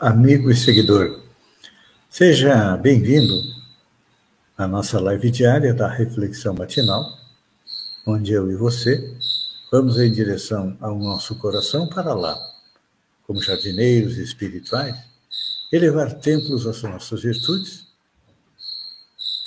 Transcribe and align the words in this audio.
amigo 0.00 0.50
e 0.50 0.56
seguidor. 0.56 1.20
Seja 2.08 2.74
bem-vindo 2.78 3.34
à 4.56 4.66
nossa 4.66 4.98
live 4.98 5.30
diária 5.30 5.74
da 5.74 5.90
Reflexão 5.90 6.54
Matinal, 6.54 7.18
onde 8.06 8.32
eu 8.32 8.50
e 8.50 8.56
você 8.56 9.14
vamos 9.70 9.98
em 9.98 10.10
direção 10.10 10.74
ao 10.80 10.98
nosso 10.98 11.34
coração 11.34 11.86
para 11.86 12.14
lá, 12.14 12.34
como 13.26 13.42
jardineiros 13.42 14.16
espirituais, 14.16 14.96
elevar 15.70 16.14
templos 16.14 16.66
às 16.66 16.82
nossas 16.82 17.20
virtudes 17.20 17.84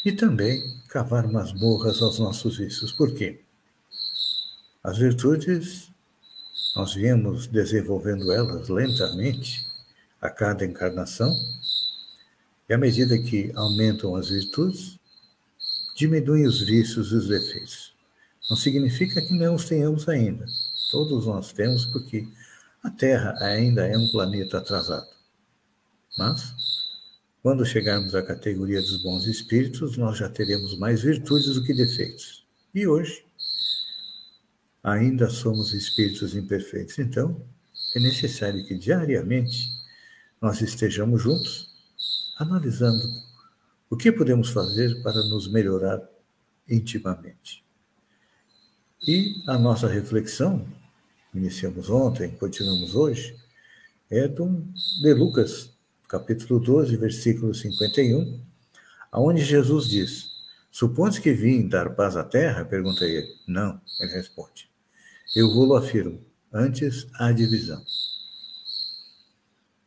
e 0.05 0.11
também 0.11 0.79
cavar 0.87 1.27
masmorras 1.27 1.99
aos 1.99 2.19
nossos 2.19 2.57
vícios. 2.57 2.91
Por 2.91 3.11
quê? 3.15 3.41
As 4.83 4.99
virtudes 4.99 5.89
nós 6.75 6.93
viemos 6.93 7.47
desenvolvendo 7.47 8.31
elas 8.31 8.69
lentamente 8.69 9.72
a 10.23 10.29
cada 10.29 10.65
encarnação, 10.65 11.37
e 12.69 12.73
à 12.73 12.77
medida 12.77 13.17
que 13.17 13.51
aumentam 13.55 14.15
as 14.15 14.29
virtudes, 14.29 14.97
diminuem 15.97 16.47
os 16.47 16.61
vícios 16.61 17.11
e 17.11 17.15
os 17.15 17.27
defeitos. 17.27 17.93
Não 18.49 18.55
significa 18.55 19.21
que 19.21 19.33
não 19.33 19.55
os 19.55 19.65
tenhamos 19.65 20.07
ainda. 20.07 20.45
Todos 20.89 21.25
nós 21.25 21.51
temos, 21.51 21.85
porque 21.87 22.25
a 22.81 22.89
Terra 22.89 23.35
ainda 23.41 23.85
é 23.85 23.97
um 23.97 24.07
planeta 24.07 24.59
atrasado. 24.59 25.09
Mas, 26.17 26.53
quando 27.41 27.65
chegarmos 27.65 28.15
à 28.15 28.23
categoria 28.23 28.81
dos 28.81 29.03
bons 29.03 29.25
espíritos, 29.25 29.97
nós 29.97 30.17
já 30.17 30.29
teremos 30.29 30.77
mais 30.77 31.01
virtudes 31.01 31.55
do 31.55 31.65
que 31.65 31.73
defeitos. 31.73 32.45
E 32.73 32.87
hoje, 32.87 33.25
ainda 34.81 35.29
somos 35.29 35.73
espíritos 35.73 36.33
imperfeitos. 36.33 36.97
Então, 36.97 37.45
é 37.93 37.99
necessário 37.99 38.65
que 38.65 38.73
diariamente 38.73 39.82
nós 40.43 40.61
estejamos 40.61 41.23
juntos, 41.23 41.69
analisando 42.37 43.07
o 43.89 43.95
que 43.95 44.11
podemos 44.11 44.49
fazer 44.49 45.01
para 45.01 45.23
nos 45.23 45.47
melhorar 45.47 46.01
intimamente. 46.69 47.63
E 49.07 49.41
a 49.47 49.57
nossa 49.57 49.87
reflexão, 49.87 50.67
iniciamos 51.33 51.89
ontem, 51.89 52.31
continuamos 52.31 52.93
hoje, 52.93 53.37
é 54.11 54.27
de 54.27 55.13
Lucas, 55.13 55.69
capítulo 56.09 56.59
12, 56.59 56.97
versículo 56.97 57.55
51, 57.55 58.37
aonde 59.13 59.45
Jesus 59.45 59.87
diz: 59.87 60.29
Supõe 60.69 61.21
que 61.21 61.31
vim 61.31 61.69
dar 61.69 61.95
paz 61.95 62.17
à 62.17 62.23
terra? 62.23 62.65
Pergunta 62.65 63.05
ele. 63.05 63.33
Não, 63.47 63.79
ele 63.97 64.11
responde. 64.11 64.69
Eu 65.33 65.53
vou-lo 65.53 65.77
afirmo, 65.77 66.19
antes 66.51 67.07
a 67.13 67.31
divisão. 67.31 67.81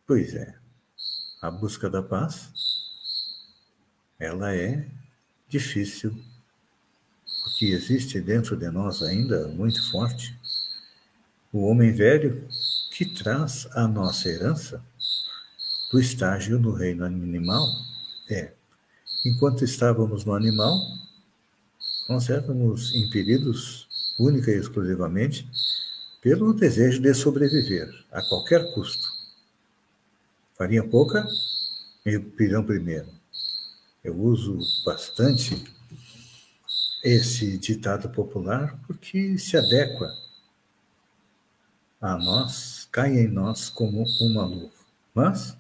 Pois 0.06 0.36
é, 0.36 0.54
a 1.42 1.50
busca 1.50 1.90
da 1.90 2.00
paz, 2.00 2.52
ela 4.20 4.54
é 4.54 4.88
difícil, 5.48 6.16
porque 7.42 7.66
existe 7.66 8.20
dentro 8.20 8.56
de 8.56 8.70
nós 8.70 9.02
ainda 9.02 9.48
muito 9.48 9.90
forte 9.90 10.32
o 11.52 11.66
homem 11.66 11.92
velho 11.92 12.46
que 12.92 13.04
traz 13.04 13.66
a 13.72 13.88
nossa 13.88 14.28
herança 14.28 14.80
do 15.90 15.98
estágio 15.98 16.60
no 16.60 16.70
reino 16.70 17.04
animal. 17.04 17.66
É, 18.30 18.52
enquanto 19.24 19.64
estávamos 19.64 20.24
no 20.24 20.34
animal, 20.34 20.78
nós 22.08 22.30
éramos 22.30 22.94
impedidos 22.94 23.88
única 24.20 24.52
e 24.52 24.58
exclusivamente 24.58 25.50
pelo 26.20 26.54
desejo 26.54 27.02
de 27.02 27.12
sobreviver 27.12 27.92
a 28.12 28.22
qualquer 28.22 28.72
custo. 28.72 29.15
Farinha 30.56 30.82
pouca 30.82 31.26
e 32.04 32.18
pirão 32.18 32.64
primeiro. 32.64 33.08
Eu 34.02 34.18
uso 34.18 34.58
bastante 34.84 35.62
esse 37.04 37.58
ditado 37.58 38.08
popular 38.08 38.78
porque 38.86 39.36
se 39.38 39.56
adequa 39.56 40.10
a 42.00 42.16
nós, 42.16 42.88
cai 42.90 43.18
em 43.18 43.28
nós 43.28 43.68
como 43.68 44.04
uma 44.20 44.44
luva. 44.44 44.72
Mas, 45.14 45.56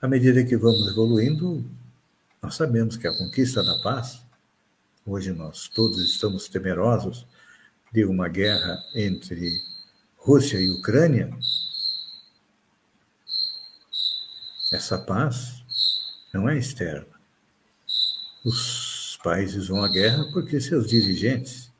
à 0.00 0.08
medida 0.08 0.44
que 0.44 0.56
vamos 0.56 0.88
evoluindo, 0.88 1.64
nós 2.42 2.54
sabemos 2.54 2.96
que 2.96 3.06
a 3.06 3.12
conquista 3.12 3.62
da 3.62 3.78
paz, 3.80 4.22
hoje 5.04 5.32
nós 5.32 5.68
todos 5.68 6.00
estamos 6.00 6.48
temerosos 6.48 7.26
de 7.92 8.04
uma 8.04 8.28
guerra 8.28 8.82
entre 8.94 9.60
Rússia 10.16 10.58
e 10.58 10.70
Ucrânia, 10.70 11.36
essa 14.72 14.98
paz 14.98 15.62
não 16.32 16.48
é 16.48 16.58
externa. 16.58 17.06
Os 18.44 19.18
países 19.22 19.68
vão 19.68 19.82
à 19.82 19.88
guerra 19.88 20.24
porque 20.32 20.60
seus 20.60 20.88
dirigentes, 20.88 21.70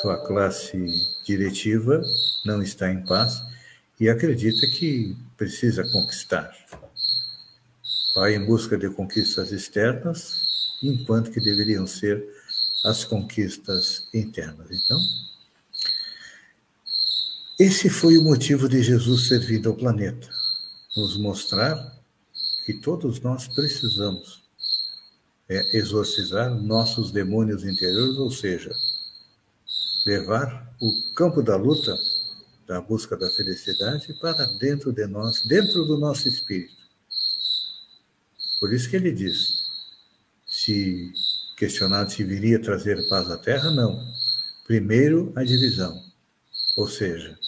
sua 0.00 0.26
classe 0.26 0.86
diretiva 1.24 2.02
não 2.44 2.62
está 2.62 2.90
em 2.92 3.04
paz 3.04 3.42
e 3.98 4.08
acredita 4.08 4.66
que 4.66 5.16
precisa 5.36 5.84
conquistar. 5.90 6.54
Vai 8.14 8.34
em 8.34 8.44
busca 8.44 8.76
de 8.76 8.88
conquistas 8.90 9.52
externas, 9.52 10.76
enquanto 10.82 11.30
que 11.30 11.40
deveriam 11.40 11.86
ser 11.86 12.26
as 12.84 13.04
conquistas 13.04 14.06
internas. 14.12 14.68
Então, 14.70 14.98
esse 17.58 17.88
foi 17.88 18.18
o 18.18 18.22
motivo 18.22 18.68
de 18.68 18.82
Jesus 18.82 19.28
ter 19.28 19.40
vindo 19.40 19.70
ao 19.70 19.74
planeta 19.74 20.35
nos 20.96 21.16
mostrar 21.16 21.96
que 22.64 22.74
todos 22.74 23.20
nós 23.20 23.46
precisamos 23.48 24.42
é, 25.48 25.76
exorcizar 25.76 26.50
nossos 26.54 27.10
demônios 27.10 27.64
interiores, 27.64 28.16
ou 28.16 28.30
seja, 28.30 28.74
levar 30.06 30.74
o 30.80 31.14
campo 31.14 31.42
da 31.42 31.56
luta, 31.56 31.96
da 32.66 32.80
busca 32.80 33.16
da 33.16 33.30
felicidade, 33.30 34.12
para 34.14 34.44
dentro 34.58 34.92
de 34.92 35.06
nós, 35.06 35.44
dentro 35.44 35.84
do 35.84 35.98
nosso 35.98 36.28
espírito. 36.28 36.74
Por 38.58 38.72
isso 38.72 38.88
que 38.90 38.96
ele 38.96 39.12
diz: 39.12 39.66
se 40.46 41.12
questionado 41.56 42.10
se 42.10 42.24
viria 42.24 42.60
trazer 42.60 43.08
paz 43.08 43.30
à 43.30 43.38
terra, 43.38 43.70
não. 43.70 44.04
Primeiro, 44.66 45.32
a 45.36 45.44
divisão. 45.44 46.02
Ou 46.76 46.88
seja, 46.88 47.38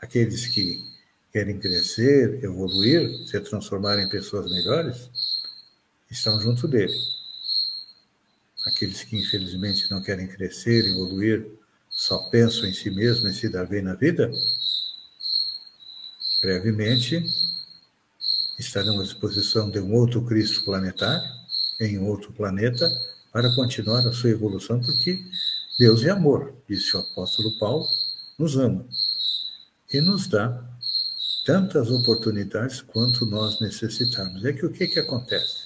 aqueles 0.00 0.46
que 0.46 0.91
querem 1.32 1.58
crescer, 1.58 2.44
evoluir, 2.44 3.26
se 3.26 3.40
transformar 3.40 3.98
em 3.98 4.08
pessoas 4.08 4.50
melhores, 4.52 5.08
estão 6.10 6.38
junto 6.40 6.68
dele. 6.68 6.94
Aqueles 8.66 9.02
que 9.02 9.16
infelizmente 9.16 9.90
não 9.90 10.02
querem 10.02 10.28
crescer, 10.28 10.84
evoluir, 10.84 11.46
só 11.88 12.18
pensam 12.30 12.66
em 12.66 12.72
si 12.72 12.90
mesmo 12.90 13.28
e 13.28 13.34
se 13.34 13.48
dar 13.48 13.66
bem 13.66 13.82
na 13.82 13.94
vida, 13.94 14.30
brevemente 16.42 17.24
estarão 18.58 19.00
à 19.00 19.02
disposição 19.02 19.70
de 19.70 19.80
um 19.80 19.94
outro 19.94 20.24
Cristo 20.24 20.64
planetário, 20.64 21.28
em 21.80 21.98
outro 21.98 22.32
planeta, 22.32 22.88
para 23.32 23.52
continuar 23.54 24.06
a 24.06 24.12
sua 24.12 24.30
evolução, 24.30 24.80
porque 24.80 25.24
Deus 25.78 26.04
é 26.04 26.10
amor, 26.10 26.54
disse 26.68 26.94
o 26.96 27.00
apóstolo 27.00 27.58
Paulo, 27.58 27.86
nos 28.38 28.56
ama 28.56 28.86
e 29.92 30.00
nos 30.00 30.26
dá 30.28 30.71
tantas 31.44 31.90
oportunidades 31.90 32.80
quanto 32.80 33.26
nós 33.26 33.60
necessitarmos. 33.60 34.44
É 34.44 34.52
que 34.52 34.64
o 34.64 34.72
que, 34.72 34.86
que 34.86 35.00
acontece? 35.00 35.62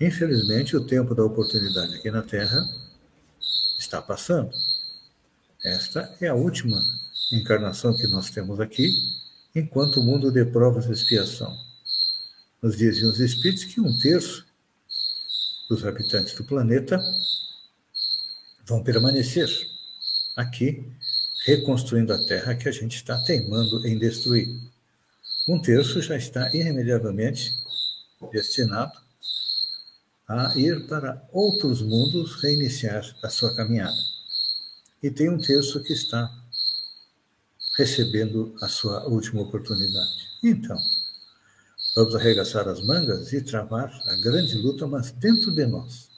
Infelizmente, 0.00 0.76
o 0.76 0.86
tempo 0.86 1.14
da 1.14 1.24
oportunidade 1.24 1.96
aqui 1.96 2.10
na 2.10 2.22
Terra 2.22 2.62
está 3.78 4.00
passando. 4.00 4.50
Esta 5.64 6.16
é 6.20 6.28
a 6.28 6.34
última 6.34 6.80
encarnação 7.32 7.96
que 7.96 8.06
nós 8.06 8.30
temos 8.30 8.60
aqui, 8.60 8.90
enquanto 9.54 10.00
o 10.00 10.02
mundo 10.02 10.30
de 10.30 10.44
provas 10.44 10.86
e 10.86 10.92
expiação. 10.92 11.54
Nos 12.62 12.76
dizem 12.76 13.08
os 13.08 13.20
Espíritos 13.20 13.64
que 13.64 13.80
um 13.80 13.98
terço 13.98 14.46
dos 15.68 15.84
habitantes 15.84 16.34
do 16.34 16.44
planeta 16.44 17.00
vão 18.66 18.82
permanecer 18.82 19.48
aqui, 20.36 20.90
reconstruindo 21.44 22.12
a 22.12 22.18
Terra 22.26 22.54
que 22.54 22.68
a 22.68 22.72
gente 22.72 22.96
está 22.96 23.18
teimando 23.24 23.86
em 23.86 23.98
destruir. 23.98 24.48
Um 25.48 25.60
terço 25.60 26.00
já 26.02 26.16
está 26.16 26.54
irremediavelmente 26.54 27.52
destinado 28.32 28.92
a 30.28 30.52
ir 30.56 30.86
para 30.86 31.26
outros 31.32 31.82
mundos 31.82 32.40
reiniciar 32.42 33.04
a 33.22 33.28
sua 33.28 33.54
caminhada. 33.54 33.96
E 35.02 35.10
tem 35.10 35.28
um 35.28 35.40
terço 35.40 35.82
que 35.82 35.92
está 35.92 36.30
recebendo 37.76 38.54
a 38.60 38.68
sua 38.68 39.08
última 39.08 39.40
oportunidade. 39.42 40.28
Então, 40.44 40.78
vamos 41.96 42.14
arregaçar 42.14 42.68
as 42.68 42.84
mangas 42.84 43.32
e 43.32 43.40
travar 43.40 43.90
a 44.06 44.14
grande 44.16 44.56
luta, 44.58 44.86
mas 44.86 45.10
dentro 45.10 45.50
de 45.50 45.66
nós. 45.66 46.08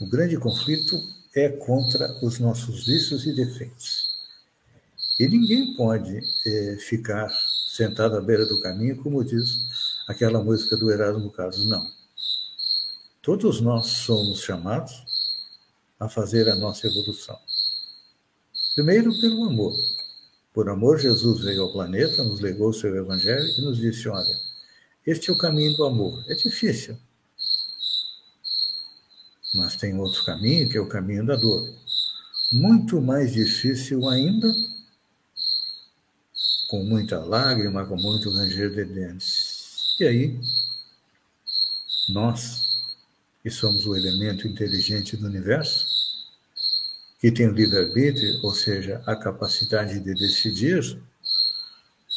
O 0.00 0.06
grande 0.06 0.36
conflito 0.36 1.00
é 1.34 1.48
contra 1.48 2.12
os 2.22 2.38
nossos 2.38 2.86
vícios 2.86 3.26
e 3.26 3.32
defeitos. 3.32 4.12
E 5.18 5.28
ninguém 5.28 5.74
pode 5.74 6.20
é, 6.46 6.76
ficar 6.78 7.30
sentado 7.68 8.16
à 8.16 8.20
beira 8.20 8.44
do 8.46 8.60
caminho, 8.60 9.02
como 9.02 9.24
diz 9.24 9.66
aquela 10.08 10.42
música 10.42 10.76
do 10.76 10.90
Erasmo 10.90 11.30
Carlos. 11.30 11.66
Não. 11.66 11.90
Todos 13.22 13.60
nós 13.60 13.86
somos 13.86 14.40
chamados 14.40 15.04
a 15.98 16.08
fazer 16.08 16.48
a 16.48 16.56
nossa 16.56 16.86
evolução. 16.86 17.38
Primeiro, 18.74 19.12
pelo 19.20 19.44
amor. 19.44 19.74
Por 20.52 20.68
amor, 20.68 20.98
Jesus 20.98 21.42
veio 21.42 21.62
ao 21.62 21.72
planeta, 21.72 22.24
nos 22.24 22.40
legou 22.40 22.70
o 22.70 22.74
seu 22.74 22.94
evangelho 22.94 23.46
e 23.58 23.60
nos 23.60 23.78
disse: 23.78 24.08
Olha, 24.08 24.36
este 25.06 25.30
é 25.30 25.32
o 25.32 25.38
caminho 25.38 25.76
do 25.76 25.84
amor. 25.84 26.24
É 26.28 26.34
difícil. 26.34 26.96
Mas 29.54 29.76
tem 29.76 29.98
outro 29.98 30.24
caminho, 30.24 30.68
que 30.68 30.76
é 30.76 30.80
o 30.80 30.88
caminho 30.88 31.26
da 31.26 31.36
dor. 31.36 31.68
Muito 32.52 33.00
mais 33.00 33.32
difícil 33.32 34.08
ainda, 34.08 34.48
com 36.68 36.82
muita 36.84 37.18
lágrima, 37.18 37.84
com 37.84 37.96
muito 37.96 38.30
ranger 38.30 38.70
de 38.70 38.84
dentes. 38.84 39.96
E 40.00 40.04
aí, 40.04 40.40
nós, 42.08 42.82
que 43.42 43.50
somos 43.50 43.86
o 43.86 43.94
elemento 43.94 44.48
inteligente 44.48 45.16
do 45.16 45.26
universo, 45.26 45.86
que 47.20 47.30
tem 47.30 47.46
o 47.46 47.52
livre-arbítrio, 47.52 48.40
ou 48.42 48.54
seja, 48.54 49.02
a 49.06 49.14
capacidade 49.14 50.00
de 50.00 50.14
decidir, 50.14 50.98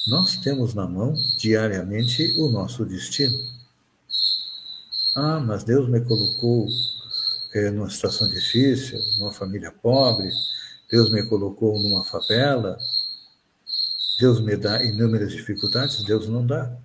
nós 0.08 0.38
temos 0.38 0.74
na 0.74 0.88
mão 0.88 1.14
diariamente 1.38 2.34
o 2.38 2.50
nosso 2.50 2.86
destino. 2.86 3.38
Ah, 5.16 5.40
mas 5.40 5.64
Deus 5.64 5.90
me 5.90 6.02
colocou 6.02 6.68
é, 7.56 7.72
numa 7.72 7.90
situação 7.90 8.30
difícil, 8.30 9.00
numa 9.18 9.32
família 9.32 9.72
pobre, 9.72 10.30
Deus 10.92 11.10
me 11.10 11.24
colocou 11.24 11.80
numa 11.80 12.04
favela, 12.04 12.78
Deus 14.20 14.42
me 14.42 14.58
dá 14.58 14.84
inúmeras 14.84 15.32
dificuldades, 15.32 16.04
Deus 16.04 16.28
não 16.28 16.46
dá. 16.46 16.78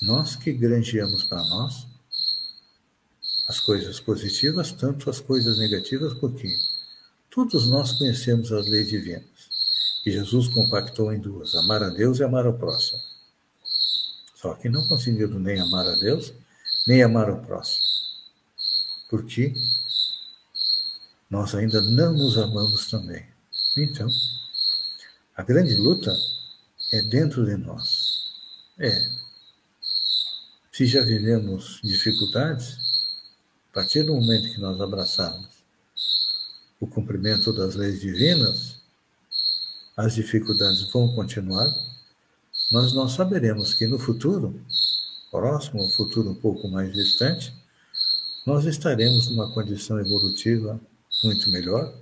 Nós 0.00 0.34
que 0.34 0.50
granjeamos 0.50 1.24
para 1.24 1.44
nós 1.44 1.86
as 3.48 3.60
coisas 3.60 4.00
positivas, 4.00 4.72
tanto 4.72 5.10
as 5.10 5.20
coisas 5.20 5.58
negativas, 5.58 6.14
porque 6.14 6.48
todos 7.30 7.68
nós 7.68 7.92
conhecemos 7.92 8.50
as 8.50 8.66
leis 8.66 8.88
divinas. 8.88 9.26
E 10.06 10.10
Jesus 10.10 10.48
compactou 10.48 11.12
em 11.12 11.20
duas: 11.20 11.54
amar 11.54 11.82
a 11.82 11.90
Deus 11.90 12.18
e 12.18 12.24
amar 12.24 12.46
ao 12.46 12.54
próximo. 12.54 12.98
Só 14.36 14.54
que 14.54 14.70
não 14.70 14.88
conseguiu 14.88 15.28
nem 15.38 15.60
amar 15.60 15.86
a 15.86 15.96
Deus, 15.96 16.32
nem 16.86 17.02
amar 17.02 17.28
ao 17.28 17.42
próximo. 17.42 17.97
Porque 19.08 19.54
nós 21.30 21.54
ainda 21.54 21.80
não 21.82 22.12
nos 22.12 22.38
amamos 22.38 22.90
também. 22.90 23.26
Então, 23.76 24.08
a 25.36 25.42
grande 25.42 25.74
luta 25.76 26.16
é 26.92 27.02
dentro 27.02 27.44
de 27.44 27.56
nós. 27.56 28.32
É. 28.78 29.10
Se 30.72 30.86
já 30.86 31.02
vivemos 31.02 31.80
dificuldades, 31.82 32.76
a 33.70 33.74
partir 33.74 34.04
do 34.04 34.14
momento 34.14 34.52
que 34.52 34.60
nós 34.60 34.80
abraçarmos 34.80 35.48
o 36.80 36.86
cumprimento 36.86 37.52
das 37.52 37.74
leis 37.74 38.00
divinas, 38.00 38.76
as 39.96 40.14
dificuldades 40.14 40.90
vão 40.92 41.12
continuar, 41.14 41.68
mas 42.70 42.92
nós 42.92 43.12
saberemos 43.12 43.74
que 43.74 43.86
no 43.86 43.98
futuro, 43.98 44.60
próximo, 45.30 45.84
um 45.84 45.90
futuro 45.90 46.30
um 46.30 46.34
pouco 46.34 46.68
mais 46.68 46.92
distante, 46.92 47.52
nós 48.48 48.64
estaremos 48.64 49.28
numa 49.28 49.52
condição 49.52 50.00
evolutiva 50.00 50.80
muito 51.22 51.50
melhor, 51.50 51.92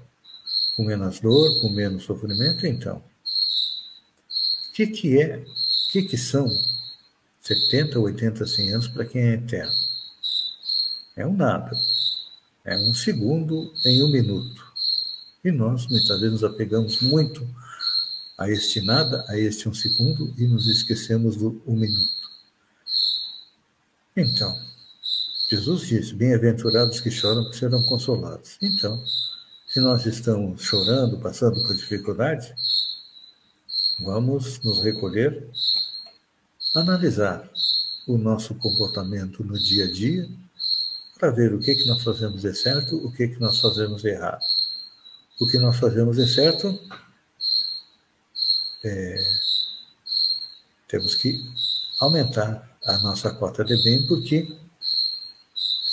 com 0.76 0.84
menos 0.84 1.18
dor, 1.18 1.60
com 1.60 1.68
menos 1.70 2.04
sofrimento. 2.04 2.64
Então, 2.64 3.02
o 4.68 4.72
que, 4.72 4.86
que 4.86 5.20
é, 5.20 5.38
o 5.38 5.90
que, 5.90 6.02
que 6.02 6.16
são 6.16 6.48
70, 7.42 7.98
80, 7.98 8.46
100 8.46 8.74
anos 8.74 8.86
para 8.86 9.04
quem 9.04 9.22
é 9.22 9.34
eterno? 9.34 9.72
É 11.16 11.26
um 11.26 11.36
nada. 11.36 11.76
É 12.64 12.76
um 12.76 12.94
segundo 12.94 13.74
em 13.84 14.04
um 14.04 14.08
minuto. 14.08 14.64
E 15.44 15.50
nós, 15.50 15.88
muitas 15.88 16.20
vezes, 16.20 16.40
nos 16.40 16.44
apegamos 16.44 17.00
muito 17.00 17.44
a 18.38 18.48
este 18.48 18.80
nada, 18.82 19.24
a 19.28 19.36
este 19.36 19.68
um 19.68 19.74
segundo, 19.74 20.32
e 20.38 20.46
nos 20.46 20.68
esquecemos 20.68 21.34
do 21.34 21.60
um 21.66 21.74
minuto. 21.74 22.30
Então, 24.16 24.56
Jesus 25.48 25.86
disse: 25.86 26.14
Bem-aventurados 26.14 27.00
que 27.00 27.10
choram, 27.10 27.44
porque 27.44 27.58
serão 27.58 27.82
consolados. 27.84 28.58
Então, 28.60 29.02
se 29.66 29.80
nós 29.80 30.04
estamos 30.06 30.62
chorando, 30.62 31.18
passando 31.18 31.62
por 31.62 31.76
dificuldade, 31.76 32.52
vamos 34.00 34.60
nos 34.62 34.82
recolher, 34.82 35.48
analisar 36.74 37.48
o 38.06 38.18
nosso 38.18 38.54
comportamento 38.56 39.44
no 39.44 39.58
dia 39.58 39.84
a 39.84 39.92
dia 39.92 40.28
para 41.18 41.30
ver 41.30 41.54
o 41.54 41.60
que, 41.60 41.74
que 41.74 41.86
nós 41.86 42.02
fazemos 42.02 42.42
de 42.42 42.54
certo, 42.54 42.96
o 42.96 43.10
que, 43.12 43.28
que 43.28 43.40
nós 43.40 43.60
fazemos 43.60 44.02
de 44.02 44.08
errado. 44.08 44.42
O 45.40 45.46
que 45.48 45.58
nós 45.58 45.78
fazemos 45.78 46.16
de 46.16 46.26
certo, 46.26 46.78
é, 48.84 49.16
temos 50.88 51.14
que 51.14 51.40
aumentar 52.00 52.78
a 52.84 52.98
nossa 52.98 53.30
cota 53.30 53.64
de 53.64 53.76
bem, 53.82 54.06
porque 54.06 54.56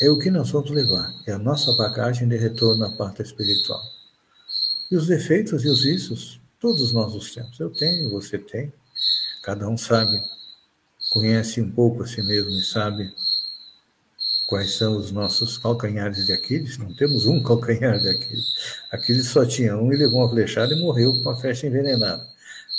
é 0.04 0.10
o 0.10 0.18
que 0.20 0.30
nós 0.30 0.52
vamos 0.52 0.70
levar, 0.70 1.14
é 1.26 1.32
a 1.32 1.38
nossa 1.38 1.72
bagagem 1.78 2.28
de 2.28 2.36
retorno 2.36 2.86
à 2.86 2.92
parte 2.92 3.22
espiritual. 3.22 3.82
E 4.92 4.98
os 4.98 5.08
defeitos 5.08 5.64
e 5.64 5.70
os 5.70 5.84
vícios, 5.84 6.42
todos 6.60 6.92
nós 6.92 7.16
os 7.16 7.34
temos. 7.34 7.58
Eu 7.58 7.70
tenho, 7.70 8.10
você 8.10 8.38
tem, 8.38 8.74
cada 9.42 9.66
um 9.68 9.78
sabe, 9.78 10.22
conhece 11.14 11.62
um 11.62 11.72
pouco 11.72 12.04
a 12.04 12.08
si 12.08 12.22
mesmo 12.22 12.52
e 12.52 12.62
sabe 12.62 13.14
quais 14.48 14.76
são 14.76 14.98
os 14.98 15.10
nossos 15.10 15.58
calcanhares 15.58 16.26
de 16.26 16.34
Aquiles. 16.34 16.78
Não 16.78 16.94
temos 16.94 17.26
um 17.26 17.42
calcanhar 17.42 17.98
de 17.98 18.10
Aquiles. 18.10 18.56
Aquiles 18.92 19.28
só 19.28 19.46
tinha 19.46 19.78
um 19.78 19.94
e 19.94 19.96
levou 19.96 20.20
uma 20.20 20.30
flechada 20.30 20.74
e 20.74 20.82
morreu 20.82 21.24
com 21.24 21.30
a 21.30 21.40
flecha 21.40 21.66
envenenada. 21.66 22.28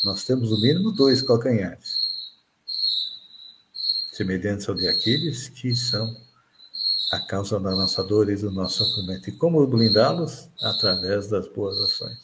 Nós 0.04 0.24
temos 0.24 0.50
no 0.50 0.60
mínimo 0.60 0.92
dois 0.92 1.22
calcanhares, 1.22 2.04
semelhantes 4.12 4.68
ao 4.68 4.74
de 4.74 4.86
Aquiles, 4.88 5.48
que 5.48 5.74
são 5.74 6.14
a 7.12 7.20
causa 7.20 7.60
da 7.60 7.70
nossa 7.70 8.02
dor 8.02 8.30
e 8.30 8.36
do 8.36 8.50
nosso 8.50 8.84
sofrimento. 8.84 9.28
E 9.28 9.32
como 9.32 9.66
blindá-los? 9.66 10.48
Através 10.62 11.28
das 11.28 11.48
boas 11.48 11.78
ações. 11.78 12.18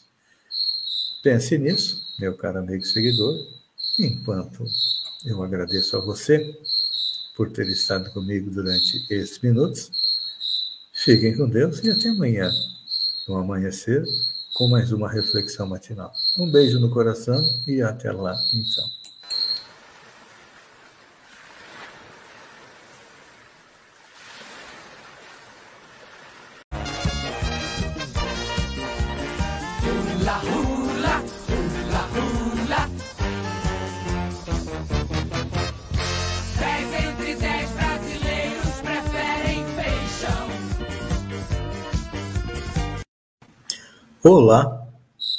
Pense 1.22 1.58
nisso, 1.58 2.02
meu 2.18 2.34
caro 2.34 2.58
amigo 2.58 2.84
seguidor, 2.84 3.34
enquanto 3.98 4.64
eu 5.26 5.42
agradeço 5.42 5.96
a 5.96 6.00
você 6.00 6.58
por 7.36 7.50
ter 7.52 7.68
estado 7.68 8.10
comigo 8.10 8.50
durante 8.50 9.04
esses 9.10 9.38
minutos. 9.40 9.90
Fiquem 10.92 11.36
com 11.36 11.48
Deus 11.48 11.82
e 11.84 11.90
até 11.90 12.08
amanhã, 12.08 12.50
no 13.28 13.36
amanhecer, 13.36 14.04
com 14.54 14.68
mais 14.68 14.92
uma 14.92 15.10
reflexão 15.10 15.66
matinal. 15.66 16.12
Um 16.38 16.50
beijo 16.50 16.78
no 16.78 16.90
coração 16.90 17.42
e 17.66 17.80
até 17.80 18.10
lá, 18.12 18.34
então. 18.52 18.99
Olá, 44.32 44.86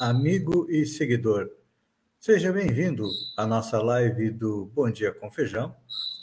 amigo 0.02 0.70
e 0.70 0.86
seguidor. 0.86 1.50
Seja 2.20 2.52
bem-vindo 2.52 3.08
à 3.38 3.48
nossa 3.48 3.82
live 3.82 4.32
do 4.32 4.66
Bom 4.66 4.92
Dia 4.92 5.14
com 5.14 5.32
Feijão, 5.32 5.74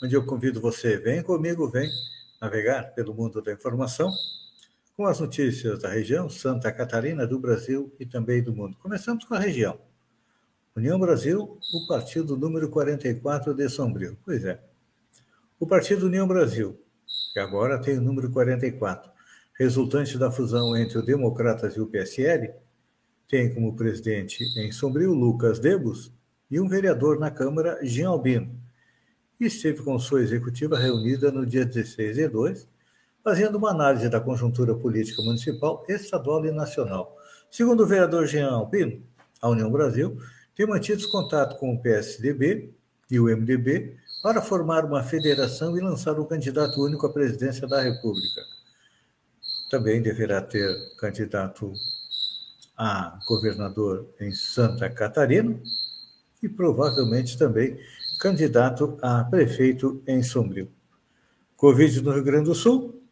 onde 0.03 0.13
eu 0.13 0.23
convido 0.23 0.61
você, 0.61 0.95
vem 0.95 1.23
comigo, 1.23 1.67
vem 1.67 1.89
navegar 2.39 2.93
pelo 2.93 3.11
mundo 3.11 3.41
da 3.41 3.51
informação 3.51 4.11
com 4.95 5.07
as 5.07 5.19
notícias 5.19 5.79
da 5.79 5.89
região 5.89 6.29
Santa 6.29 6.71
Catarina, 6.71 7.25
do 7.25 7.39
Brasil 7.39 7.91
e 7.99 8.05
também 8.05 8.43
do 8.43 8.53
mundo. 8.53 8.77
Começamos 8.77 9.25
com 9.25 9.33
a 9.33 9.39
região, 9.39 9.79
União 10.75 10.99
Brasil, 10.99 11.57
o 11.73 11.87
partido 11.87 12.37
número 12.37 12.69
44 12.69 13.51
de 13.51 13.67
Sombrio. 13.67 14.15
Pois 14.23 14.45
é. 14.45 14.61
O 15.59 15.65
Partido 15.65 16.05
União 16.05 16.27
Brasil, 16.27 16.79
que 17.33 17.39
agora 17.39 17.81
tem 17.81 17.97
o 17.97 18.01
número 18.01 18.29
44, 18.29 19.09
resultante 19.59 20.17
da 20.17 20.31
fusão 20.31 20.75
entre 20.77 20.97
o 20.97 21.01
Democratas 21.01 21.75
e 21.75 21.81
o 21.81 21.87
PSL, 21.87 22.53
tem 23.27 23.53
como 23.53 23.75
presidente 23.75 24.41
em 24.57 24.71
Sombrio 24.71 25.13
Lucas 25.13 25.59
Debus 25.59 26.13
e 26.49 26.59
um 26.61 26.67
vereador 26.69 27.19
na 27.19 27.29
Câmara, 27.29 27.77
Jean 27.83 28.09
Albino. 28.09 28.57
E 29.37 29.45
esteve 29.45 29.83
com 29.83 29.99
sua 29.99 30.21
executiva 30.21 30.79
reunida 30.79 31.29
no 31.29 31.45
dia 31.45 31.65
16 31.65 32.15
de 32.15 32.27
2, 32.29 32.67
fazendo 33.21 33.57
uma 33.57 33.71
análise 33.71 34.07
da 34.09 34.21
conjuntura 34.21 34.73
política 34.73 35.21
municipal, 35.21 35.83
estadual 35.89 36.45
e 36.45 36.51
nacional. 36.51 37.17
Segundo 37.51 37.83
o 37.83 37.85
vereador 37.85 38.25
Jean 38.27 38.49
Albino, 38.49 39.03
a 39.41 39.49
União 39.49 39.69
Brasil 39.69 40.17
tem 40.55 40.65
mantido 40.65 41.07
contato 41.09 41.59
com 41.59 41.73
o 41.73 41.81
PSDB 41.81 42.73
e 43.11 43.19
o 43.19 43.25
MDB 43.25 43.97
para 44.23 44.41
formar 44.41 44.85
uma 44.85 45.03
federação 45.03 45.77
e 45.77 45.81
lançar 45.81 46.17
um 46.17 46.25
candidato 46.25 46.81
único 46.81 47.05
à 47.05 47.11
presidência 47.11 47.67
da 47.67 47.81
República. 47.81 48.58
Também 49.69 50.01
deverá 50.01 50.41
ter 50.41 50.95
candidato 50.97 51.73
a 52.75 53.19
governador 53.27 54.07
em 54.19 54.31
Santa 54.31 54.89
Catarina 54.89 55.59
e 56.41 56.47
provavelmente 56.47 57.37
também 57.37 57.77
candidato 58.19 58.97
a 59.01 59.23
prefeito 59.23 60.01
em 60.07 60.23
Sombrio. 60.23 60.71
Covid 61.55 62.01
no 62.01 62.11
Rio 62.11 62.23
Grande 62.23 62.45
do 62.45 62.55
Sul. 62.55 63.03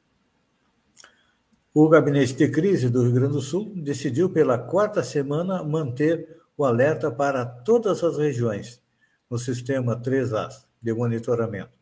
O 1.73 1.87
Gabinete 1.89 2.33
de 2.33 2.47
Crise 2.49 2.89
do 2.89 3.03
Rio 3.03 3.11
Grande 3.11 3.33
do 3.33 3.41
Sul 3.41 3.73
decidiu 3.75 4.29
pela 4.29 4.57
quarta 4.57 5.03
semana 5.03 5.63
manter 5.63 6.37
o 6.57 6.65
alerta 6.65 7.11
para 7.11 7.45
todas 7.45 8.03
as 8.03 8.17
regiões 8.17 8.81
no 9.29 9.37
sistema 9.37 9.95
3A 10.01 10.49
de 10.81 10.93
monitoramento. 10.93 11.76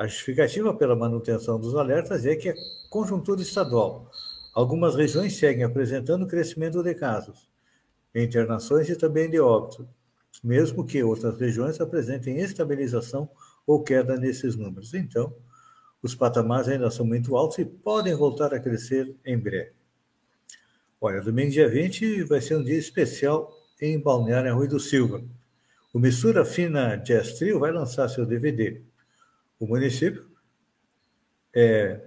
A 0.00 0.06
justificativa 0.06 0.72
pela 0.72 0.96
manutenção 0.96 1.60
dos 1.60 1.76
alertas 1.76 2.24
é 2.24 2.34
que 2.34 2.48
é 2.48 2.54
conjuntura 2.88 3.42
estadual. 3.42 4.10
Algumas 4.54 4.94
regiões 4.94 5.36
seguem 5.36 5.62
apresentando 5.62 6.26
crescimento 6.26 6.82
de 6.82 6.94
casos, 6.94 7.46
internações 8.14 8.88
e 8.88 8.96
também 8.96 9.28
de 9.28 9.38
óbito, 9.38 9.86
mesmo 10.42 10.86
que 10.86 11.02
outras 11.02 11.38
regiões 11.38 11.78
apresentem 11.82 12.38
estabilização 12.38 13.28
ou 13.66 13.82
queda 13.82 14.16
nesses 14.16 14.56
números. 14.56 14.94
Então, 14.94 15.34
os 16.02 16.14
patamares 16.14 16.68
ainda 16.68 16.90
são 16.90 17.04
muito 17.04 17.36
altos 17.36 17.58
e 17.58 17.66
podem 17.66 18.14
voltar 18.14 18.54
a 18.54 18.58
crescer 18.58 19.14
em 19.22 19.36
breve. 19.36 19.74
Olha, 20.98 21.20
domingo 21.20 21.50
dia 21.50 21.68
20 21.68 22.24
vai 22.24 22.40
ser 22.40 22.56
um 22.56 22.64
dia 22.64 22.78
especial 22.78 23.54
em 23.78 24.00
Balneário 24.00 24.54
Rui 24.54 24.66
do 24.66 24.80
Silva. 24.80 25.22
O 25.92 25.98
Mistura 25.98 26.42
Fina 26.46 26.96
Jazz 26.96 27.34
Trio 27.34 27.58
vai 27.60 27.70
lançar 27.70 28.08
seu 28.08 28.24
DVD. 28.24 28.88
O 29.60 29.66
município 29.66 30.26
é, 31.54 32.00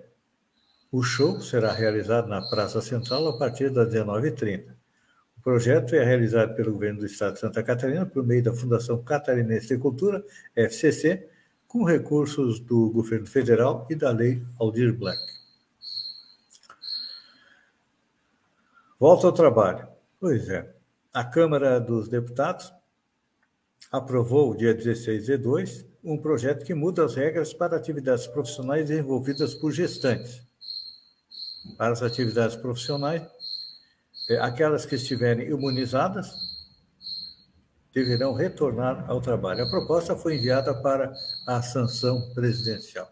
o 0.91 1.03
show 1.03 1.39
será 1.39 1.71
realizado 1.71 2.27
na 2.27 2.41
Praça 2.49 2.81
Central 2.81 3.27
a 3.27 3.37
partir 3.37 3.69
das 3.69 3.93
19h30. 3.93 4.73
O 5.37 5.41
projeto 5.41 5.93
é 5.95 6.03
realizado 6.03 6.55
pelo 6.55 6.73
governo 6.73 7.01
do 7.01 7.05
Estado 7.05 7.33
de 7.33 7.41
Santa 7.41 7.61
Catarina 7.61 8.07
por 8.07 8.25
meio 8.25 8.43
da 8.43 8.53
Fundação 8.53 9.03
Catarinense 9.03 9.67
de 9.67 9.77
Cultura, 9.77 10.23
FCC, 10.55 11.29
com 11.67 11.83
recursos 11.83 12.59
do 12.59 12.89
governo 12.89 13.27
federal 13.27 13.85
e 13.87 13.93
da 13.93 14.09
lei 14.09 14.41
Aldir 14.59 14.91
Black. 14.91 15.21
Volta 18.99 19.27
ao 19.27 19.33
trabalho. 19.33 19.87
Pois 20.19 20.49
é. 20.49 20.73
A 21.13 21.23
Câmara 21.23 21.79
dos 21.79 22.07
Deputados 22.07 22.73
aprovou, 23.93 24.55
dia 24.55 24.73
16 24.73 25.25
de 25.25 25.37
2, 25.37 25.85
um 26.03 26.17
projeto 26.17 26.65
que 26.65 26.73
muda 26.73 27.05
as 27.05 27.13
regras 27.13 27.53
para 27.53 27.77
atividades 27.77 28.25
profissionais 28.25 28.87
desenvolvidas 28.87 29.53
por 29.53 29.71
gestantes. 29.71 30.41
Para 31.77 31.93
as 31.93 32.01
atividades 32.01 32.55
profissionais, 32.55 33.21
é, 34.31 34.39
aquelas 34.39 34.83
que 34.83 34.95
estiverem 34.95 35.47
imunizadas 35.47 36.33
deverão 37.93 38.33
retornar 38.33 39.07
ao 39.07 39.21
trabalho. 39.21 39.63
A 39.63 39.69
proposta 39.69 40.15
foi 40.15 40.37
enviada 40.37 40.73
para 40.81 41.13
a 41.45 41.61
sanção 41.61 42.33
presidencial. 42.33 43.07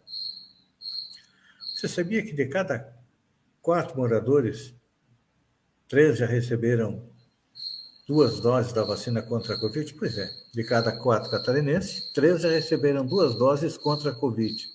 Você 1.76 1.88
sabia 1.88 2.24
que 2.24 2.34
de 2.34 2.48
cada 2.48 2.92
quatro 3.62 3.96
moradores, 3.96 4.74
três 5.88 6.18
já 6.18 6.26
receberam 6.26 7.11
duas 8.12 8.42
doses 8.42 8.74
da 8.74 8.84
vacina 8.84 9.22
contra 9.22 9.56
a 9.56 9.58
Covid? 9.58 9.94
Pois 9.94 10.18
é, 10.18 10.30
de 10.54 10.66
cada 10.66 10.92
quatro 10.92 11.32
catarinenses, 11.32 12.12
três 12.12 12.42
já 12.42 12.50
receberam 12.50 13.06
duas 13.06 13.36
doses 13.36 13.78
contra 13.78 14.12
a 14.12 14.14
Covid. 14.14 14.68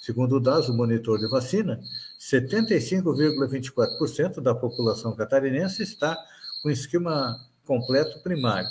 Segundo 0.00 0.38
dados 0.38 0.68
do 0.68 0.74
monitor 0.74 1.18
de 1.18 1.28
vacina, 1.28 1.80
75,24% 2.20 4.40
da 4.40 4.54
população 4.54 5.16
catarinense 5.16 5.82
está 5.82 6.16
com 6.62 6.70
esquema 6.70 7.36
completo 7.66 8.20
primário. 8.20 8.68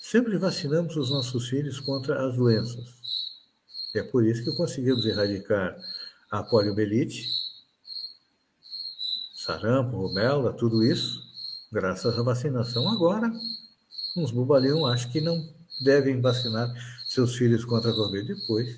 sempre 0.00 0.36
vacinamos 0.36 0.96
os 0.96 1.10
nossos 1.10 1.48
filhos 1.48 1.80
contra 1.80 2.26
as 2.26 2.36
doenças. 2.36 2.95
É 3.98 4.02
por 4.02 4.26
isso 4.26 4.44
que 4.44 4.52
conseguimos 4.56 5.06
erradicar 5.06 5.76
a 6.30 6.42
poliomielite, 6.42 7.26
sarampo, 9.34 9.96
rubéola, 9.96 10.52
tudo 10.52 10.84
isso, 10.84 11.22
graças 11.72 12.18
à 12.18 12.22
vacinação. 12.22 12.90
Agora, 12.90 13.32
uns 14.16 14.30
bobalhão 14.30 14.84
acham 14.84 15.10
que 15.10 15.20
não 15.20 15.42
devem 15.80 16.20
vacinar 16.20 16.72
seus 17.06 17.36
filhos 17.36 17.64
contra 17.64 17.90
a 17.90 17.94
Covid. 17.94 18.34
Depois, 18.34 18.76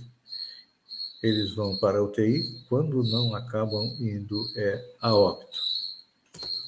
eles 1.23 1.55
vão 1.55 1.77
para 1.79 1.99
a 1.99 2.03
UTI 2.03 2.65
quando 2.69 3.03
não 3.03 3.35
acabam 3.35 3.97
indo 4.01 4.47
é, 4.57 4.95
a 5.01 5.15
óbito. 5.15 5.59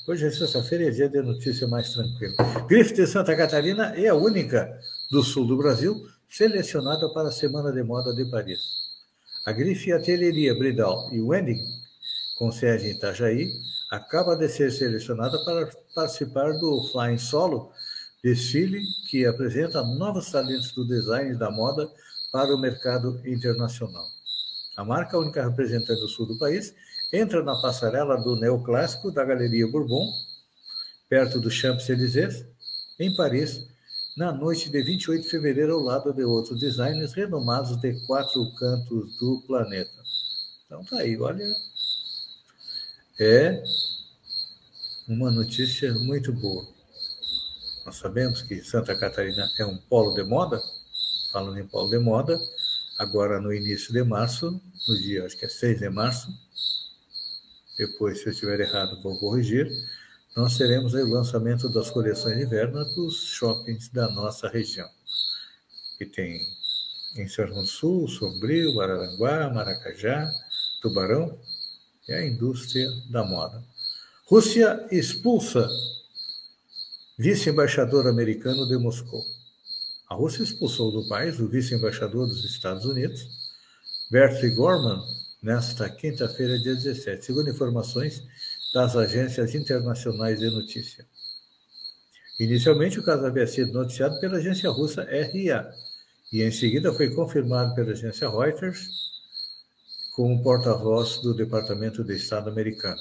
Hoje 0.08 0.26
é 0.26 0.30
sexta-feira, 0.30 0.88
é 0.88 0.90
dia 0.90 1.08
de 1.08 1.22
notícia 1.22 1.68
mais 1.68 1.92
tranquila. 1.92 2.34
Grife 2.66 2.94
de 2.94 3.06
Santa 3.06 3.36
Catarina 3.36 3.94
é 3.94 4.08
a 4.08 4.14
única 4.14 4.76
do 5.08 5.22
sul 5.22 5.46
do 5.46 5.56
Brasil 5.56 6.09
selecionada 6.30 7.12
para 7.12 7.28
a 7.28 7.32
Semana 7.32 7.72
de 7.72 7.82
Moda 7.82 8.14
de 8.14 8.24
Paris. 8.30 8.60
A 9.44 9.50
Grife 9.50 9.92
Atelieria 9.92 10.54
Bridal 10.54 11.12
e 11.12 11.20
Wending, 11.20 11.58
com 12.38 12.52
sede 12.52 12.86
em 12.86 12.90
Itajaí, 12.92 13.50
acaba 13.90 14.36
de 14.36 14.48
ser 14.48 14.70
selecionada 14.70 15.44
para 15.44 15.68
participar 15.92 16.52
do 16.52 16.88
Flying 16.92 17.18
Solo, 17.18 17.72
desfile 18.22 18.80
que 19.10 19.26
apresenta 19.26 19.82
novos 19.82 20.30
talentos 20.30 20.72
do 20.72 20.86
design 20.86 21.36
da 21.36 21.50
moda 21.50 21.90
para 22.32 22.54
o 22.54 22.60
mercado 22.60 23.20
internacional. 23.26 24.06
A 24.76 24.84
marca, 24.84 25.18
única 25.18 25.44
representante 25.44 26.00
do 26.00 26.08
sul 26.08 26.26
do 26.26 26.38
país, 26.38 26.72
entra 27.12 27.42
na 27.42 27.60
passarela 27.60 28.16
do 28.16 28.36
neoclássico 28.36 29.10
da 29.10 29.24
Galeria 29.24 29.66
Bourbon, 29.66 30.08
perto 31.08 31.40
do 31.40 31.50
Champs-Élysées, 31.50 32.46
em 33.00 33.16
Paris, 33.16 33.66
na 34.16 34.32
noite 34.32 34.68
de 34.68 34.82
28 34.82 35.22
de 35.22 35.28
fevereiro, 35.28 35.74
ao 35.74 35.80
lado 35.80 36.12
de 36.12 36.22
outros 36.24 36.58
designers 36.60 37.12
renomados 37.12 37.76
de 37.80 37.94
quatro 38.06 38.50
cantos 38.54 39.16
do 39.16 39.42
planeta. 39.46 40.02
Então 40.66 40.84
tá 40.84 40.98
aí, 40.98 41.18
olha. 41.20 41.44
É 43.18 43.62
uma 45.06 45.30
notícia 45.30 45.92
muito 45.94 46.32
boa. 46.32 46.66
Nós 47.84 47.96
sabemos 47.96 48.42
que 48.42 48.62
Santa 48.62 48.96
Catarina 48.96 49.50
é 49.58 49.66
um 49.66 49.76
polo 49.76 50.14
de 50.14 50.22
moda, 50.22 50.62
falando 51.32 51.58
em 51.58 51.66
polo 51.66 51.90
de 51.90 51.98
moda, 51.98 52.38
agora 52.98 53.40
no 53.40 53.52
início 53.52 53.92
de 53.92 54.02
março, 54.02 54.60
no 54.88 54.96
dia, 54.98 55.24
acho 55.26 55.36
que 55.36 55.44
é 55.44 55.48
6 55.48 55.80
de 55.80 55.90
março, 55.90 56.28
depois, 57.80 58.20
se 58.20 58.26
eu 58.26 58.32
estiver 58.32 58.60
errado, 58.60 59.00
vou 59.02 59.18
corrigir, 59.18 59.66
nós 60.36 60.56
teremos 60.56 60.94
o 60.94 61.08
lançamento 61.08 61.68
das 61.68 61.90
coleções 61.90 62.36
de 62.36 62.44
inverno 62.44 62.84
dos 62.94 63.16
shoppings 63.32 63.88
da 63.88 64.08
nossa 64.10 64.48
região, 64.48 64.88
que 65.98 66.06
tem 66.06 66.40
em 67.16 67.26
São 67.26 67.66
Sul, 67.66 68.08
Sombrio, 68.08 68.80
Araranguá, 68.80 69.50
Maracajá, 69.50 70.30
Tubarão, 70.80 71.36
é 72.08 72.18
a 72.18 72.26
indústria 72.26 72.88
da 73.10 73.24
moda. 73.24 73.62
Rússia 74.26 74.86
expulsa 74.92 75.68
vice-embaixador 77.18 78.06
americano 78.06 78.66
de 78.66 78.76
Moscou. 78.76 79.22
A 80.08 80.14
Rússia 80.14 80.42
expulsou 80.42 80.92
do 80.92 81.08
país 81.08 81.38
o 81.40 81.48
vice-embaixador 81.48 82.26
dos 82.26 82.44
Estados 82.44 82.84
Unidos, 82.84 83.26
Bertie 84.10 84.50
Gorman, 84.50 85.00
nesta 85.42 85.88
quinta-feira, 85.88 86.58
dia 86.58 86.74
17, 86.74 87.24
segundo 87.24 87.50
informações 87.50 88.22
das 88.72 88.96
agências 88.96 89.54
internacionais 89.54 90.38
de 90.38 90.50
notícia. 90.50 91.06
Inicialmente, 92.38 92.98
o 92.98 93.02
caso 93.02 93.26
havia 93.26 93.46
sido 93.46 93.72
noticiado 93.72 94.18
pela 94.20 94.38
agência 94.38 94.70
russa 94.70 95.02
RIA 95.04 95.70
e, 96.32 96.42
em 96.42 96.50
seguida, 96.50 96.92
foi 96.92 97.10
confirmado 97.10 97.74
pela 97.74 97.92
agência 97.92 98.30
Reuters 98.30 98.88
com 100.14 100.34
o 100.34 100.42
porta-voz 100.42 101.18
do 101.18 101.34
Departamento 101.34 102.02
de 102.02 102.14
Estado 102.16 102.50
americano. 102.50 103.00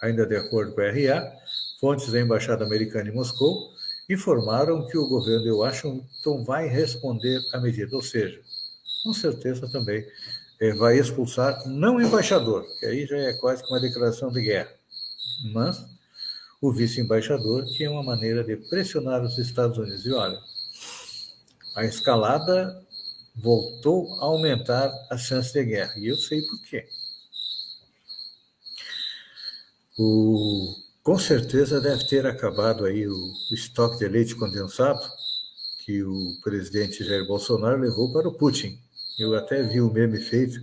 Ainda 0.00 0.26
de 0.26 0.36
acordo 0.36 0.72
com 0.72 0.80
a 0.80 0.90
RIA, 0.90 1.32
fontes 1.80 2.10
da 2.10 2.20
Embaixada 2.20 2.64
Americana 2.64 3.08
em 3.08 3.14
Moscou 3.14 3.72
informaram 4.08 4.86
que 4.86 4.98
o 4.98 5.08
governo 5.08 5.44
de 5.44 5.50
Washington 5.50 6.44
vai 6.44 6.66
responder 6.66 7.40
à 7.52 7.60
medida, 7.60 7.94
ou 7.94 8.02
seja, 8.02 8.40
com 9.04 9.12
certeza 9.12 9.70
também 9.70 10.06
é, 10.60 10.72
vai 10.74 10.98
expulsar 10.98 11.66
não 11.66 11.96
o 11.96 12.02
embaixador, 12.02 12.66
que 12.78 12.86
aí 12.86 13.06
já 13.06 13.16
é 13.16 13.32
quase 13.34 13.62
que 13.62 13.68
uma 13.70 13.80
declaração 13.80 14.30
de 14.30 14.42
guerra, 14.42 14.70
mas 15.52 15.84
o 16.60 16.72
vice-embaixador, 16.72 17.64
é 17.80 17.88
uma 17.88 18.04
maneira 18.04 18.44
de 18.44 18.56
pressionar 18.56 19.20
os 19.22 19.36
Estados 19.36 19.76
Unidos. 19.78 20.06
E 20.06 20.12
olha, 20.12 20.38
a 21.74 21.84
escalada 21.84 22.80
voltou 23.34 24.14
a 24.20 24.26
aumentar 24.26 24.88
a 25.10 25.18
chance 25.18 25.52
de 25.52 25.64
guerra, 25.64 25.94
e 25.96 26.06
eu 26.06 26.16
sei 26.16 26.40
por 26.42 26.62
quê. 26.62 26.86
O 29.98 30.76
com 31.02 31.18
certeza 31.18 31.80
deve 31.80 32.06
ter 32.06 32.24
acabado 32.24 32.84
aí 32.84 33.08
o, 33.08 33.12
o 33.12 33.54
estoque 33.54 33.98
de 33.98 34.06
leite 34.06 34.36
condensado 34.36 35.00
que 35.84 36.00
o 36.04 36.40
presidente 36.44 37.02
Jair 37.02 37.26
Bolsonaro 37.26 37.80
levou 37.80 38.12
para 38.12 38.28
o 38.28 38.38
Putin. 38.38 38.78
Eu 39.18 39.34
até 39.34 39.64
vi 39.64 39.80
o 39.80 39.90
um 39.90 39.92
meme 39.92 40.20
feito 40.20 40.60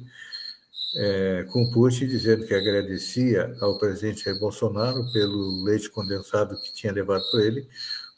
é, 0.95 1.45
com 1.51 1.69
Putin 1.69 2.07
dizendo 2.07 2.45
que 2.45 2.53
agradecia 2.53 3.55
ao 3.61 3.77
presidente 3.77 4.25
Jair 4.25 4.39
Bolsonaro 4.39 5.05
pelo 5.11 5.63
leite 5.63 5.89
condensado 5.89 6.59
que 6.59 6.73
tinha 6.73 6.91
levado 6.91 7.23
para 7.31 7.45
ele, 7.45 7.67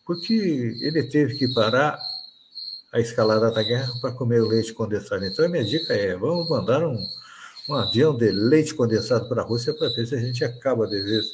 porque 0.06 0.34
ele 0.82 1.04
teve 1.04 1.36
que 1.38 1.54
parar 1.54 2.00
a 2.92 3.00
escalada 3.00 3.52
da 3.52 3.64
guerra 3.64 3.92
para 4.02 4.12
comer 4.12 4.42
o 4.42 4.48
leite 4.48 4.74
condensado. 4.74 5.26
Então, 5.26 5.46
a 5.46 5.50
minha 5.50 5.64
dica 5.64 5.94
é: 5.94 6.16
vamos 6.16 6.50
mandar 6.50 6.86
um, 6.86 6.98
um 7.70 7.76
avião 7.76 8.16
de 8.16 8.32
leite 8.32 8.74
condensado 8.74 9.28
para 9.30 9.42
a 9.42 9.46
Rússia 9.46 9.74
para 9.74 9.90
ver 9.90 10.08
se 10.08 10.16
a 10.16 10.20
gente 10.20 10.44
acaba 10.44 10.88
de 10.88 11.02
vez 11.02 11.26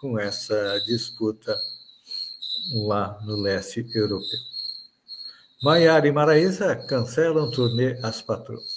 com 0.00 0.18
essa 0.18 0.78
disputa 0.86 1.56
lá 2.86 3.18
no 3.24 3.36
leste 3.40 3.86
europeu. 3.94 4.38
Maiara 5.62 6.06
e 6.06 6.12
Maraísa 6.12 6.76
cancelam 6.76 7.50
turnê 7.50 7.98
As 8.02 8.20
Patroas. 8.20 8.73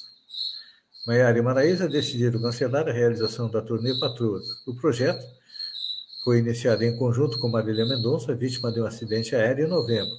Maiara 1.08 1.40
e 1.40 1.42
Maraísa 1.42 1.88
decidiram 1.88 2.42
cancelar 2.42 2.86
a 2.86 2.92
realização 2.92 3.50
da 3.50 3.62
turnê 3.62 3.98
Patroas. 3.98 4.46
O 4.68 4.76
projeto 4.76 5.26
foi 6.22 6.40
iniciado 6.40 6.84
em 6.84 6.98
conjunto 6.98 7.40
com 7.40 7.48
Marília 7.48 7.86
Mendonça, 7.86 8.36
vítima 8.36 8.74
de 8.74 8.82
um 8.82 8.86
acidente 8.86 9.34
aéreo 9.34 9.68
em 9.68 9.70
novembro. 9.70 10.14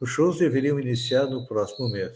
Os 0.00 0.08
shows 0.08 0.38
deveriam 0.38 0.78
iniciar 0.78 1.26
no 1.26 1.44
próximo 1.48 1.88
mês. 1.88 2.12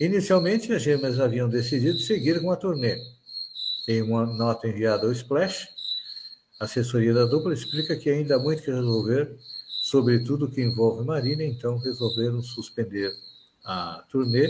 Inicialmente, 0.00 0.72
as 0.72 0.82
gêmeas 0.82 1.20
haviam 1.20 1.48
decidido 1.48 2.00
seguir 2.00 2.40
com 2.40 2.50
a 2.50 2.56
turnê. 2.56 2.98
Em 3.86 4.02
uma 4.02 4.26
nota 4.26 4.66
enviada 4.66 5.06
ao 5.06 5.12
Splash, 5.12 5.68
a 6.60 6.64
assessoria 6.64 7.14
da 7.14 7.24
dupla 7.24 7.54
explica 7.54 7.94
que 7.94 8.10
ainda 8.10 8.34
há 8.34 8.38
muito 8.40 8.64
que 8.64 8.70
resolver 8.72 9.32
sobre 9.84 10.24
tudo 10.24 10.50
que 10.50 10.60
envolve 10.60 11.06
Marina, 11.06 11.44
então 11.44 11.78
resolveram 11.78 12.42
suspender 12.42 13.12
a 13.64 14.04
turnê 14.10 14.48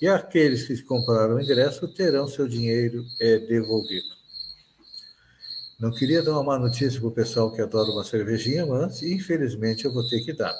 e 0.00 0.08
aqueles 0.08 0.66
que 0.66 0.82
compraram 0.82 1.36
o 1.36 1.40
ingresso 1.40 1.88
terão 1.88 2.28
seu 2.28 2.46
dinheiro 2.46 3.04
é, 3.20 3.38
devolvido. 3.38 4.16
Não 5.78 5.90
queria 5.90 6.22
dar 6.22 6.32
uma 6.32 6.42
má 6.42 6.58
notícia 6.58 6.98
para 6.98 7.08
o 7.08 7.12
pessoal 7.12 7.52
que 7.52 7.60
adora 7.60 7.90
uma 7.90 8.04
cervejinha, 8.04 8.64
mas 8.64 9.02
infelizmente 9.02 9.84
eu 9.84 9.92
vou 9.92 10.08
ter 10.08 10.20
que 10.24 10.32
dar. 10.32 10.54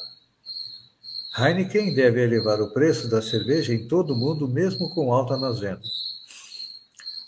Heineken 1.38 1.94
deve 1.94 2.22
elevar 2.22 2.61
o 2.61 2.72
preço 2.72 3.09
da 3.09 3.20
cerveja 3.20 3.72
em 3.72 3.87
todo 3.87 4.14
o 4.14 4.16
mundo, 4.16 4.49
mesmo 4.49 4.88
com 4.90 5.12
alta 5.12 5.37
nas 5.37 5.59
vendas. 5.59 6.07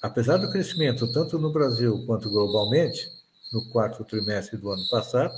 Apesar 0.01 0.37
do 0.37 0.51
crescimento 0.51 1.11
tanto 1.13 1.39
no 1.39 1.53
Brasil 1.53 2.05
quanto 2.07 2.31
globalmente, 2.31 3.07
no 3.53 3.69
quarto 3.71 4.05
trimestre 4.05 4.57
do 4.59 4.71
ano 4.71 4.87
passado, 4.91 5.35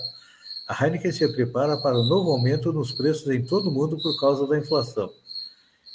a 0.68 0.84
Heineken 0.84 1.10
se 1.10 1.26
prepara 1.32 1.76
para 1.78 1.98
um 1.98 2.04
novo 2.04 2.30
aumento 2.30 2.72
nos 2.72 2.92
preços 2.92 3.28
em 3.28 3.44
todo 3.44 3.70
o 3.70 3.72
mundo 3.72 3.96
por 4.00 4.18
causa 4.20 4.46
da 4.46 4.58
inflação. 4.58 5.10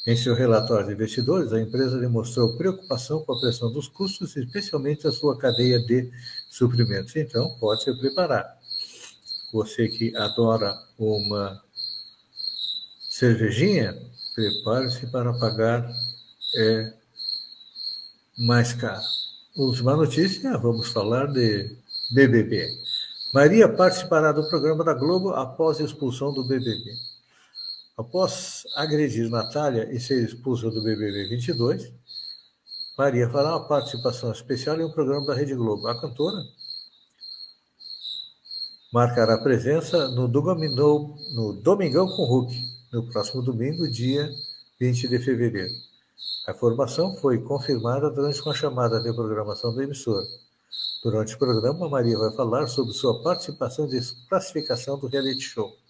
Em 0.05 0.15
seu 0.15 0.35
relatório 0.35 0.85
de 0.85 0.93
investidores, 0.93 1.51
a 1.51 1.59
empresa 1.59 1.99
demonstrou 1.99 2.55
preocupação 2.55 3.21
com 3.21 3.33
a 3.33 3.39
pressão 3.39 3.71
dos 3.71 3.87
custos, 3.87 4.35
especialmente 4.35 5.07
a 5.07 5.11
sua 5.11 5.35
cadeia 5.35 5.79
de 5.79 6.11
suprimentos. 6.47 7.15
Então, 7.15 7.57
pode 7.59 7.83
se 7.83 7.97
preparar. 7.97 8.45
Você 9.51 9.87
que 9.87 10.15
adora 10.15 10.77
uma 10.99 11.59
cervejinha, 13.09 13.97
prepare-se 14.35 15.07
para 15.07 15.33
pagar 15.39 15.91
é, 16.55 16.93
mais 18.37 18.73
caro. 18.73 19.01
Última 19.55 19.95
notícia, 19.95 20.55
vamos 20.57 20.89
falar 20.89 21.27
de 21.27 21.75
BBB. 22.11 22.67
Maria 23.33 23.67
participará 23.67 24.31
do 24.31 24.47
programa 24.49 24.83
da 24.83 24.93
Globo 24.93 25.31
após 25.31 25.79
a 25.79 25.83
expulsão 25.83 26.31
do 26.31 26.43
BBB. 26.43 26.93
Após 27.97 28.63
agredir 28.75 29.29
Natália 29.29 29.89
e 29.89 30.01
ser 30.01 30.21
expulsa 30.21 30.69
do 30.69 30.84
BBB 30.84 31.29
22, 31.29 31.93
Maria 32.97 33.29
fará 33.29 33.55
uma 33.55 33.69
participação 33.69 34.34
especial 34.34 34.77
em 34.81 34.84
um 34.84 34.91
programa 34.91 35.25
da 35.25 35.34
Rede 35.34 35.55
Globo. 35.55 35.88
A 35.88 36.01
cantora 36.01 36.38
marcará 38.91 39.38
presença 39.38 40.10
no, 40.10 40.27
Domingão, 40.27 41.15
no 41.36 41.53
Domingão 41.62 42.05
com 42.08 42.25
Hulk, 42.25 42.53
no 42.91 43.10
próximo 43.13 43.41
domingo, 43.41 43.89
dia 43.89 44.29
20 44.77 45.08
de 45.08 45.19
fevereiro. 45.19 45.73
A 46.47 46.51
informação 46.51 47.15
foi 47.15 47.41
confirmada 47.43 48.10
durante 48.10 48.41
uma 48.41 48.53
chamada 48.53 48.99
de 49.01 49.13
programação 49.13 49.73
da 49.73 49.84
emissora. 49.84 50.25
Durante 51.01 51.34
o 51.34 51.38
programa, 51.39 51.88
Maria 51.88 52.17
vai 52.17 52.34
falar 52.34 52.67
sobre 52.67 52.93
sua 52.93 53.23
participação 53.23 53.88
de 53.88 54.01
classificação 54.27 54.99
do 54.99 55.08
reality 55.08 55.39
show. 55.39 55.84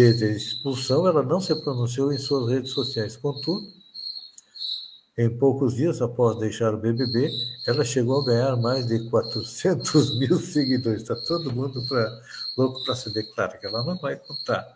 Desde 0.00 0.24
a 0.24 0.28
expulsão, 0.28 1.06
ela 1.06 1.22
não 1.22 1.42
se 1.42 1.54
pronunciou 1.56 2.10
em 2.10 2.16
suas 2.16 2.50
redes 2.50 2.70
sociais. 2.70 3.18
Contudo, 3.18 3.70
em 5.18 5.28
poucos 5.36 5.74
dias 5.74 6.00
após 6.00 6.38
deixar 6.38 6.72
o 6.72 6.78
BBB, 6.78 7.30
ela 7.66 7.84
chegou 7.84 8.22
a 8.22 8.24
ganhar 8.24 8.56
mais 8.56 8.86
de 8.86 9.10
400 9.10 10.16
mil 10.18 10.40
seguidores. 10.40 11.02
Está 11.02 11.14
todo 11.14 11.52
mundo 11.52 11.86
pra, 11.86 12.18
louco 12.56 12.82
para 12.86 12.96
saber. 12.96 13.24
Claro 13.34 13.60
que 13.60 13.66
ela 13.66 13.84
não 13.84 13.98
vai 13.98 14.16
contar 14.16 14.66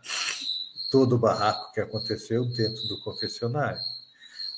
todo 0.90 1.14
o 1.14 1.18
barraco 1.18 1.72
que 1.72 1.80
aconteceu 1.80 2.44
dentro 2.44 2.87
do 2.87 3.00
confessionário. 3.00 3.80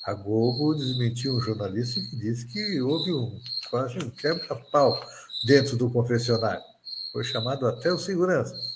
A 0.03 0.15
Globo 0.15 0.75
desmentiu 0.75 1.37
um 1.37 1.41
jornalista 1.41 2.01
que 2.01 2.17
disse 2.17 2.45
que 2.49 2.81
houve 2.81 3.13
um 3.13 3.41
quase 3.71 3.99
um 3.99 4.11
quebra-pau 4.11 5.01
dentro 5.47 5.77
do 5.77 5.89
confessionário. 5.93 6.65
Foi 7.13 7.23
chamado 7.23 7.69
até 7.69 7.93
o 7.93 7.99
segurança. 8.01 8.76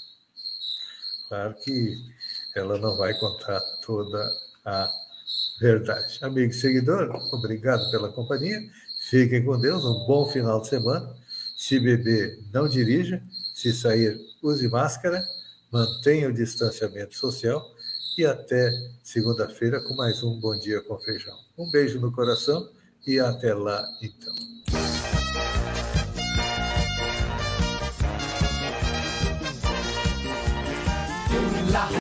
Claro 1.31 1.55
que 1.63 1.97
ela 2.57 2.77
não 2.77 2.97
vai 2.97 3.17
contar 3.21 3.61
toda 3.87 4.21
a 4.65 4.91
verdade. 5.61 6.19
Amigo 6.23 6.51
e 6.51 6.53
seguidor, 6.53 7.09
obrigado 7.33 7.89
pela 7.93 8.11
companhia. 8.11 8.61
Fiquem 9.09 9.45
com 9.45 9.57
Deus, 9.57 9.85
um 9.85 10.07
bom 10.09 10.27
final 10.27 10.61
de 10.61 10.67
semana. 10.67 11.15
Se 11.57 11.79
beber, 11.79 12.37
não 12.53 12.69
dirija. 12.69 13.23
Se 13.55 13.73
sair, 13.73 14.21
use 14.43 14.67
máscara. 14.67 15.25
Mantenha 15.71 16.29
o 16.29 16.33
distanciamento 16.33 17.17
social. 17.17 17.65
E 18.19 18.27
até 18.27 18.69
segunda-feira 19.05 19.81
com 19.83 19.95
mais 19.95 20.25
um 20.25 20.41
Bom 20.41 20.59
Dia 20.59 20.81
com 20.83 20.99
Feijão. 20.99 21.39
Um 21.57 21.71
beijo 21.71 22.01
no 22.01 22.11
coração 22.11 22.69
e 23.07 23.21
até 23.21 23.55
lá, 23.55 23.87
então. 24.03 24.50